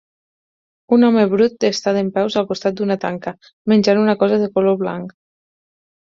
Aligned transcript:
Un 0.95 1.03
home 1.07 1.25
brut 1.33 1.65
està 1.67 1.91
dempeus 1.97 2.37
al 2.41 2.47
costat 2.51 2.79
d'una 2.79 2.97
tanca, 3.03 3.33
menjant 3.73 4.01
una 4.05 4.15
cosa 4.23 4.39
de 4.45 4.49
color 4.57 4.79
blanc. 4.81 5.13